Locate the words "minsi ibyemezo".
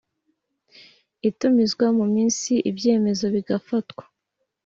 2.13-3.25